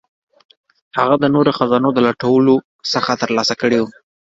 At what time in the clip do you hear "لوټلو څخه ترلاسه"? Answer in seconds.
2.05-3.53